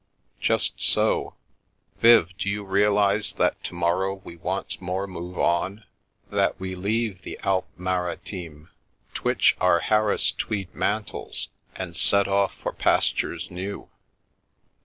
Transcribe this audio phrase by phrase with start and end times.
[0.39, 1.35] "Just so.
[1.99, 5.83] Viv, do you realise that to morrow we once more move on?
[6.31, 8.69] That we leave the Alpes Mari times,
[9.13, 13.89] twitch our Harris tweed mantles, and set off for pastures new?"